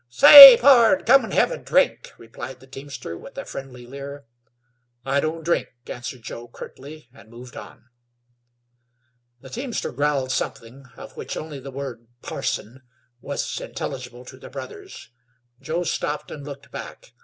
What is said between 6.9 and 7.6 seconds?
and moved